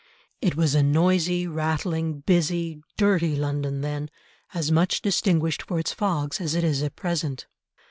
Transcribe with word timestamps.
It 0.41 0.55
was 0.55 0.73
a 0.73 0.81
noisy, 0.81 1.45
rattling, 1.45 2.21
busy, 2.21 2.81
dirty 2.97 3.35
London 3.35 3.81
then, 3.81 4.09
as 4.51 4.71
much 4.71 4.99
distinguished 5.03 5.61
for 5.61 5.77
its 5.77 5.93
fogs 5.93 6.41
as 6.41 6.55
it 6.55 6.63
is 6.63 6.81
at 6.81 6.95
present. 6.95 7.45